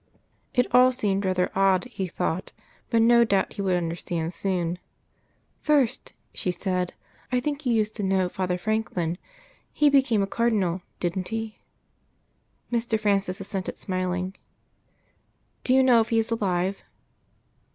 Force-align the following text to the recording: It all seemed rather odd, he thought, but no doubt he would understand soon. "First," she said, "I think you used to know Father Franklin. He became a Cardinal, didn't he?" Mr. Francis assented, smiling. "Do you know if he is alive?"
It 0.55 0.65
all 0.73 0.91
seemed 0.91 1.25
rather 1.25 1.51
odd, 1.55 1.83
he 1.83 2.07
thought, 2.07 2.51
but 2.89 3.03
no 3.03 3.23
doubt 3.23 3.53
he 3.53 3.61
would 3.61 3.75
understand 3.75 4.33
soon. 4.33 4.79
"First," 5.59 6.13
she 6.33 6.49
said, 6.49 6.95
"I 7.31 7.39
think 7.39 7.67
you 7.67 7.73
used 7.75 7.95
to 7.97 8.03
know 8.03 8.27
Father 8.27 8.57
Franklin. 8.57 9.19
He 9.71 9.91
became 9.91 10.23
a 10.23 10.25
Cardinal, 10.25 10.81
didn't 10.99 11.27
he?" 11.27 11.59
Mr. 12.71 12.99
Francis 12.99 13.39
assented, 13.39 13.77
smiling. 13.77 14.35
"Do 15.63 15.71
you 15.71 15.83
know 15.83 15.99
if 15.99 16.09
he 16.09 16.17
is 16.17 16.31
alive?" 16.31 16.81